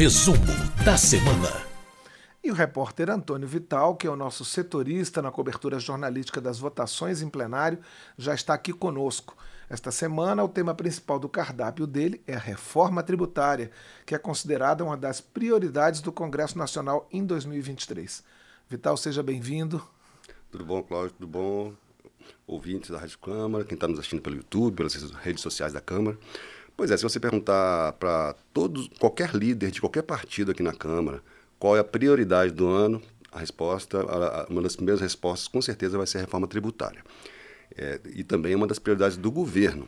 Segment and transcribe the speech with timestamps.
[0.00, 0.38] Resumo
[0.82, 1.66] da semana.
[2.42, 7.20] E o repórter Antônio Vital, que é o nosso setorista na cobertura jornalística das votações
[7.20, 7.78] em plenário,
[8.16, 9.36] já está aqui conosco.
[9.68, 13.70] Esta semana, o tema principal do cardápio dele é a reforma tributária,
[14.06, 18.24] que é considerada uma das prioridades do Congresso Nacional em 2023.
[18.70, 19.86] Vital, seja bem-vindo.
[20.50, 21.10] Tudo bom, Cláudio?
[21.10, 21.74] Tudo bom?
[22.46, 26.16] Ouvintes da Rádio Câmara, quem está nos assistindo pelo YouTube, pelas redes sociais da Câmara.
[26.80, 31.22] Pois é, se você perguntar para todos, qualquer líder de qualquer partido aqui na Câmara,
[31.58, 33.98] qual é a prioridade do ano, a resposta,
[34.48, 37.04] uma das primeiras respostas, com certeza, vai ser a reforma tributária.
[37.76, 39.86] É, e também uma das prioridades do governo.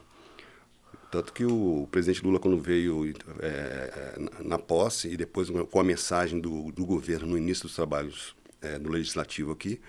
[1.10, 6.42] Tanto que o presidente Lula, quando veio é na posse e depois com a mensagem
[6.42, 9.80] do, do governo no início dos trabalhos é, no legislativo aqui,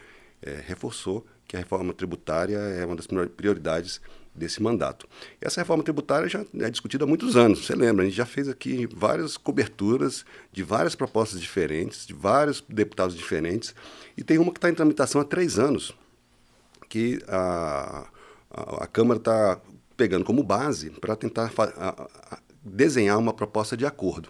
[0.42, 4.00] é, reforçou que a reforma tributária é uma das prioridades
[4.36, 5.08] desse mandato.
[5.40, 8.50] Essa reforma tributária já é discutida há muitos anos, você lembra, a gente já fez
[8.50, 13.76] aqui várias coberturas de várias propostas diferentes, de vários deputados diferentes,
[14.18, 15.94] e tem uma que está em tramitação há três anos,
[16.90, 18.08] que a,
[18.50, 19.60] a, a Câmara está
[19.96, 24.30] pegando como base para tentar a, desenhar uma proposta de acordo.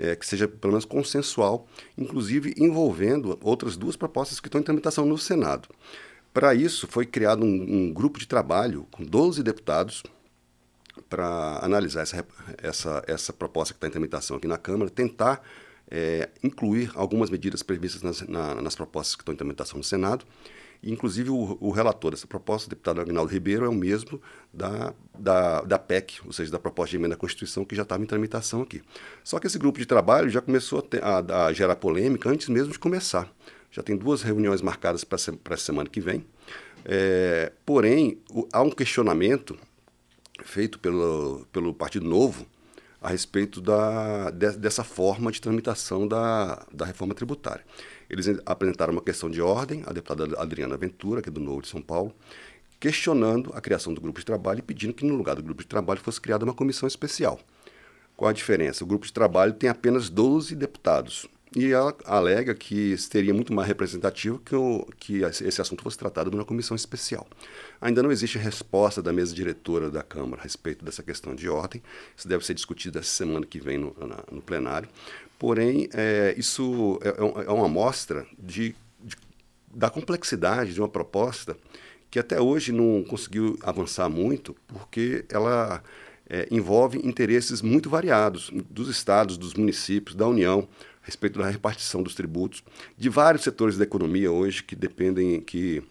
[0.00, 5.04] É, que seja pelo menos consensual, inclusive envolvendo outras duas propostas que estão em tramitação
[5.04, 5.68] no Senado.
[6.32, 7.46] Para isso, foi criado um,
[7.88, 10.02] um, grupo de trabalho com 12 deputados
[11.08, 12.26] para analisar essa,
[12.62, 15.42] essa, essa proposta que está em tramitação aqui na Câmara, tentar
[15.90, 20.24] é, incluir algumas medidas previstas nas, na, nas propostas que estão em tramitação no Senado.
[20.82, 24.20] Inclusive, o, o, relator dessa proposta, o deputado Agnaldo Ribeiro, é o mesmo
[24.52, 28.02] da, da, da PEC, ou seja, da proposta de emenda à Constituição, que já estava
[28.02, 28.80] em tramitação aqui.
[29.24, 32.48] Só que esse grupo de trabalho já começou a, ter, a, a gerar polêmica antes
[32.48, 33.28] mesmo de começar.
[33.70, 35.16] Já tem duas reuniões marcadas para
[35.54, 36.24] a semana que vem.
[36.84, 39.58] É, porém, o, há um questionamento
[40.42, 42.46] feito pelo, pelo Partido Novo
[43.00, 47.64] a respeito da, de, dessa forma de tramitação da, da reforma tributária.
[48.10, 51.68] Eles apresentaram uma questão de ordem, a deputada Adriana Ventura, que é do Novo de
[51.68, 52.12] São Paulo,
[52.80, 55.68] questionando a criação do grupo de trabalho e pedindo que, no lugar do grupo de
[55.68, 57.38] trabalho, fosse criada uma comissão especial.
[58.16, 58.82] Qual a diferença?
[58.82, 61.26] O grupo de trabalho tem apenas 12 deputados.
[61.56, 66.30] E ela alega que seria muito mais representativo que, o, que esse assunto fosse tratado
[66.30, 67.26] numa comissão especial.
[67.80, 71.82] Ainda não existe resposta da mesa diretora da Câmara a respeito dessa questão de ordem.
[72.16, 74.88] Isso deve ser discutido essa semana que vem no, na, no plenário.
[75.38, 79.16] Porém, é, isso é, é, é uma amostra de, de,
[79.72, 81.56] da complexidade de uma proposta
[82.10, 85.82] que até hoje não conseguiu avançar muito, porque ela
[86.28, 90.68] é, envolve interesses muito variados dos estados, dos municípios, da União
[91.08, 92.62] respeito da repartição dos tributos
[92.96, 95.82] de vários setores da economia hoje que dependem, que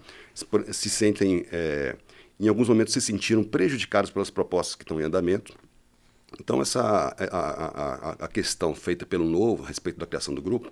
[0.71, 1.95] se sentem, é,
[2.39, 5.57] em alguns momentos se sentiram prejudicados pelas propostas que estão em andamento.
[6.39, 10.71] Então, essa, a, a, a questão feita pelo Novo a respeito da criação do grupo,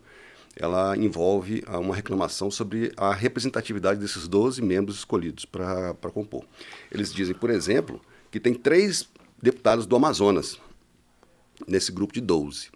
[0.55, 6.45] ela envolve uma reclamação sobre a representatividade desses 12 membros escolhidos para compor.
[6.91, 9.09] Eles dizem, por exemplo, que tem três
[9.41, 10.59] deputados do Amazonas
[11.67, 12.69] nesse grupo de 12.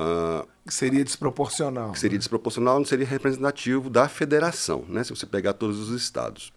[0.00, 1.94] Uh, seria desproporcional.
[1.94, 2.20] Seria né?
[2.20, 6.52] desproporcional, não seria representativo da federação, né, se você pegar todos os estados.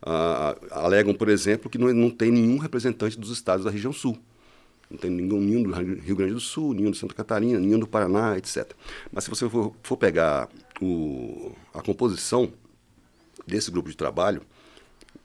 [0.00, 4.16] Uh, alegam, por exemplo, que não, não tem nenhum representante dos estados da região sul.
[4.90, 7.86] Não tem nenhum, nenhum do Rio Grande do Sul, nenhum de Santa Catarina, nenhum do
[7.86, 8.72] Paraná, etc.
[9.12, 10.48] Mas se você for, for pegar
[10.80, 12.50] o, a composição
[13.46, 14.40] desse grupo de trabalho,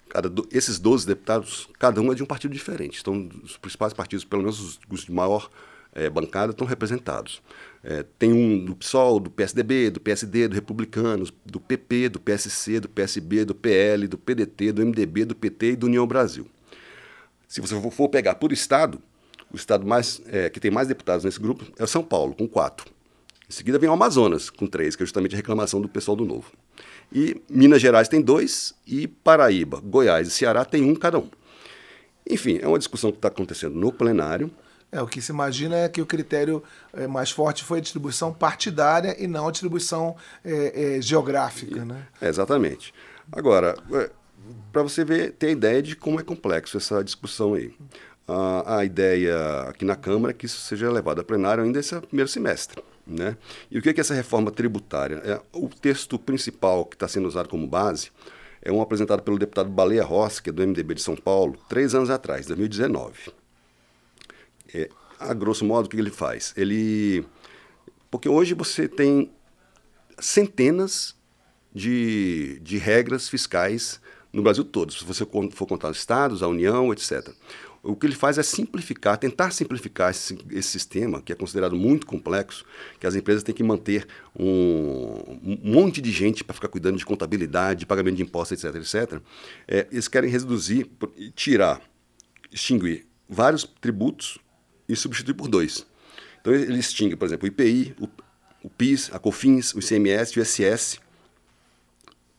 [0.09, 3.00] cada, esses 12 deputados, cada um é de um partido diferente.
[3.00, 5.50] Então, os principais partidos, pelo menos os, os de maior
[5.94, 7.42] é, bancada estão representados.
[7.84, 12.80] É, tem um do PSOL, do PSDB, do PSD, do Republicanos, do PP, do PSC,
[12.80, 16.48] do PSB, do PL, do PDT, do MDB, do PT e do União Brasil.
[17.48, 19.02] Se você for pegar por estado,
[19.52, 22.92] o estado mais, é, que tem mais deputados nesse grupo é São Paulo, com quatro.
[23.48, 26.25] Em seguida vem o Amazonas, com três, que é justamente a reclamação do pessoal do
[26.25, 26.52] Novo.
[27.12, 31.30] E Minas Gerais tem dois, e Paraíba, Goiás e Ceará tem um cada um.
[32.28, 34.50] Enfim, é uma discussão que está acontecendo no plenário.
[34.94, 36.62] É, o que se imagina é que o critério
[36.94, 41.84] é, mais forte foi a distribuição partidária e não a distribuição é, é, geográfica.
[41.84, 42.06] Né?
[42.22, 42.94] É, exatamente.
[43.31, 44.12] Agora, é,
[44.72, 47.74] para você ver, ter a ideia de como é complexo essa discussão aí.
[48.28, 52.00] A, a ideia aqui na Câmara é que isso seja levado a plenário ainda esse
[52.01, 52.84] primeiro semestre.
[53.06, 53.36] Né?
[53.72, 55.16] E o que é, que essa reforma tributária?
[55.25, 58.12] É, o texto principal que está sendo usado como base
[58.62, 61.95] é um apresentado pelo deputado Baleia Rossi, que é do MDB de São Paulo, três
[61.95, 63.34] anos atrás, 2019.
[64.74, 64.90] É,
[65.20, 66.54] a grosso modo, o que ele faz?
[66.58, 67.25] Ele.
[68.10, 69.31] Porque hoje você tem
[70.20, 71.16] centenas
[71.74, 74.00] de, de regras fiscais
[74.31, 77.30] no Brasil todo, se você for contar os estados, a União, etc.
[77.84, 82.08] o que ele faz é simplificar, tentar simplificar esse, esse sistema, que é considerado muito
[82.08, 82.66] complexo,
[83.00, 87.06] que as empresas têm que manter um, um monte de gente para ficar cuidando de
[87.06, 89.22] contabilidade, pagamento de impostos, etc, etc.
[89.68, 90.90] É, eles querem reduzir,
[91.36, 91.80] tirar,
[92.52, 94.40] extinguir vários tributos
[94.88, 95.85] e substituir por dois.
[96.41, 98.07] Então ele extingue, por exemplo, o IPI, o,
[98.63, 101.00] o PIS, a COFINS, o ICMS o ISS.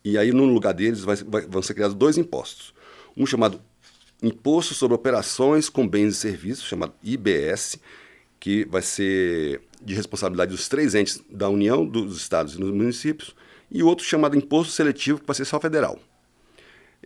[0.05, 2.75] E aí, no lugar deles, vai, vai, vão ser criados dois impostos.
[3.17, 3.61] Um chamado
[4.23, 7.79] Imposto sobre Operações com Bens e Serviços, chamado IBS,
[8.41, 13.35] que vai ser de responsabilidade dos três entes da União, dos estados e dos municípios,
[13.71, 15.99] e outro chamado Imposto Seletivo, que vai ser só federal.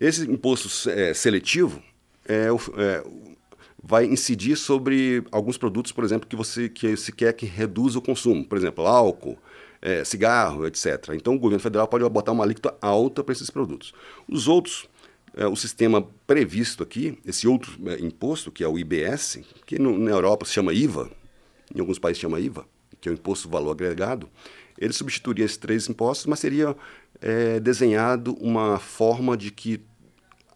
[0.00, 1.82] Esse imposto é, seletivo
[2.28, 2.46] é,
[2.76, 3.04] é,
[3.82, 8.02] vai incidir sobre alguns produtos, por exemplo, que você que se quer que reduza o
[8.02, 9.38] consumo, por exemplo, álcool,
[9.80, 11.10] é, cigarro, etc.
[11.14, 13.92] Então o governo federal pode botar uma alíquota alta para esses produtos.
[14.28, 14.88] Os outros,
[15.36, 19.96] é, o sistema previsto aqui, esse outro é, imposto, que é o IBS, que no,
[19.96, 21.10] na Europa se chama IVA,
[21.74, 22.66] em alguns países se chama IVA,
[23.00, 24.28] que é o Imposto Valor Agregado,
[24.76, 26.76] ele substituiria esses três impostos, mas seria
[27.20, 29.80] é, desenhado uma forma de que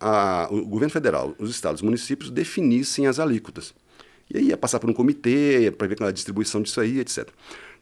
[0.03, 3.73] a, o governo federal, os estados, os municípios definissem as alíquotas.
[4.29, 7.29] E aí ia passar por um comitê para ver a distribuição disso aí, etc.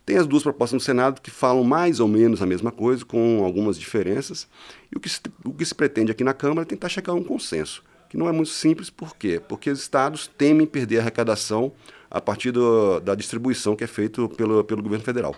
[0.05, 3.45] Tem as duas propostas no Senado que falam mais ou menos a mesma coisa, com
[3.45, 4.47] algumas diferenças.
[4.93, 7.17] E o que se, o que se pretende aqui na Câmara é tentar chegar a
[7.17, 9.41] um consenso, que não é muito simples, por quê?
[9.49, 11.73] Porque os estados temem perder a arrecadação
[12.11, 15.37] a partir do, da distribuição que é feita pelo, pelo governo federal.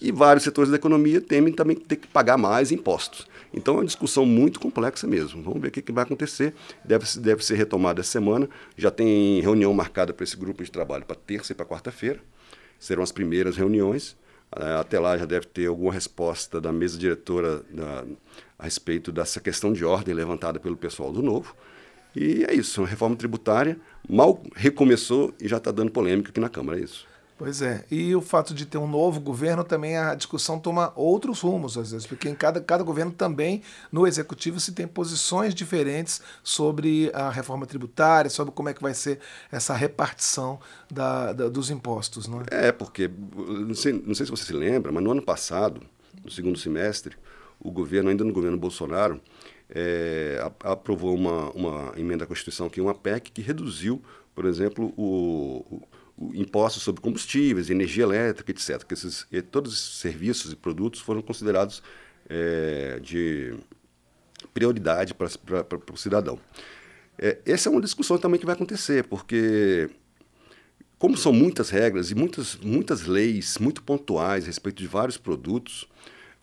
[0.00, 3.26] E vários setores da economia temem também ter que pagar mais impostos.
[3.52, 5.42] Então é uma discussão muito complexa mesmo.
[5.42, 6.54] Vamos ver o que, que vai acontecer.
[6.84, 8.48] Deve, deve ser retomada essa semana.
[8.76, 12.20] Já tem reunião marcada para esse grupo de trabalho para terça e para quarta-feira.
[12.78, 14.16] Serão as primeiras reuniões.
[14.54, 17.62] É, até lá já deve ter alguma resposta da mesa diretora
[18.58, 21.54] a respeito dessa questão de ordem levantada pelo pessoal do Novo.
[22.14, 23.78] E é isso, reforma tributária
[24.08, 27.06] mal recomeçou e já está dando polêmica aqui na Câmara, é isso.
[27.38, 31.40] Pois é, e o fato de ter um novo governo também a discussão toma outros
[31.40, 36.22] rumos, às vezes, porque em cada, cada governo também, no executivo, se tem posições diferentes
[36.40, 39.18] sobre a reforma tributária, sobre como é que vai ser
[39.50, 42.28] essa repartição da, da dos impostos.
[42.28, 42.68] Não é?
[42.68, 45.82] é, porque, não sei, não sei se você se lembra, mas no ano passado,
[46.24, 47.16] no segundo semestre,
[47.58, 49.20] o governo, ainda no governo Bolsonaro,
[49.74, 54.02] é, aprovou uma, uma emenda à Constituição, que é uma PEC, que reduziu,
[54.34, 55.64] por exemplo, o,
[56.18, 58.82] o, o impostos sobre combustíveis, energia elétrica, etc.
[58.84, 61.82] Que esses, todos esses serviços e produtos foram considerados
[62.28, 63.54] é, de
[64.52, 65.28] prioridade para,
[65.64, 66.38] para, para o cidadão.
[67.18, 69.88] É, essa é uma discussão também que vai acontecer, porque
[70.98, 75.88] como são muitas regras e muitas, muitas leis muito pontuais a respeito de vários produtos,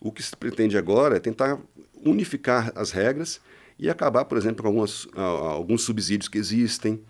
[0.00, 1.58] o que se pretende agora é tentar
[2.04, 3.40] unificar as regras
[3.78, 7.00] e acabar, por exemplo, com algumas, alguns subsídios que existem.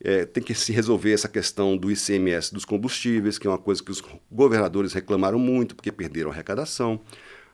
[0.00, 3.82] É, tem que se resolver essa questão do ICMS dos combustíveis, que é uma coisa
[3.82, 7.00] que os governadores reclamaram muito, porque perderam a arrecadação.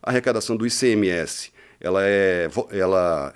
[0.03, 3.35] A arrecadação do ICMS, ela é, ela,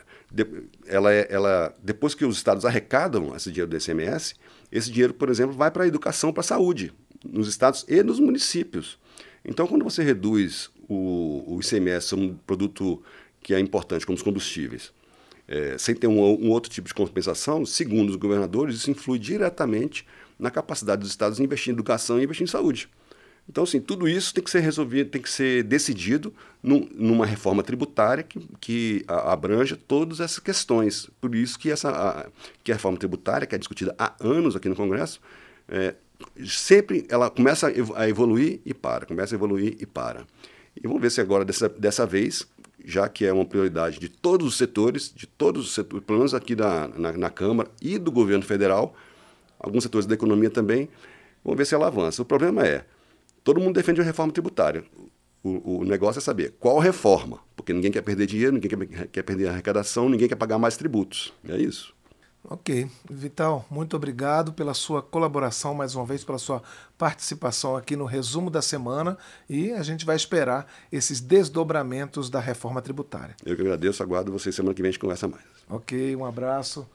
[0.86, 4.34] ela é, ela, depois que os estados arrecadam esse dinheiro do ICMS,
[4.72, 6.92] esse dinheiro, por exemplo, vai para a educação, para a saúde,
[7.24, 8.98] nos estados e nos municípios.
[9.44, 13.02] Então, quando você reduz o, o ICMS, um produto
[13.44, 14.90] que é importante, como os combustíveis,
[15.46, 20.06] é, sem ter um, um, outro tipo de compensação, segundo os governadores, isso influi diretamente
[20.38, 22.88] na capacidade dos estados de investir em educação e investir em saúde.
[23.46, 26.32] Então, assim, tudo isso tem que ser resolvido, tem que ser decidido
[26.62, 31.10] num, numa reforma tributária que, que abranja todas essas questões.
[31.20, 32.26] Por isso que, essa, a,
[32.64, 35.20] que a reforma tributária, que é discutida há anos aqui no Congresso,
[35.68, 35.94] é,
[36.46, 40.26] sempre ela começa a evoluir e para, começa a evoluir e para.
[40.74, 42.46] E vamos ver se agora, dessa, dessa vez,
[42.84, 46.34] já que é uma prioridade de todos os setores, de todos os setores, pelo menos
[46.34, 48.94] aqui da, na, na Câmara e do governo federal,
[49.58, 50.88] alguns setores da economia também,
[51.42, 52.20] vamos ver se ela avança.
[52.22, 52.84] O problema é,
[53.42, 54.84] todo mundo defende a reforma tributária.
[55.42, 59.22] O, o negócio é saber qual reforma, porque ninguém quer perder dinheiro, ninguém quer, quer
[59.22, 61.32] perder arrecadação, ninguém quer pagar mais tributos.
[61.48, 61.94] É isso.
[62.48, 62.90] Ok.
[63.10, 66.62] Vital, muito obrigado pela sua colaboração, mais uma vez, pela sua
[66.98, 69.16] participação aqui no resumo da semana
[69.48, 73.34] e a gente vai esperar esses desdobramentos da reforma tributária.
[73.44, 75.44] Eu que agradeço, aguardo vocês semana que vem a gente conversa mais.
[75.68, 76.86] Ok, um abraço.